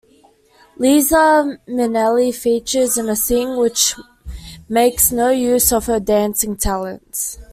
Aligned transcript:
Liza 0.77 1.59
Minnelli 1.67 2.33
features 2.33 2.97
in 2.97 3.07
a 3.07 3.15
scene 3.15 3.55
which 3.55 3.93
makes 4.67 5.11
no 5.11 5.29
use 5.29 5.71
of 5.71 5.85
her 5.85 5.99
dancing 5.99 6.57
talents. 6.57 7.37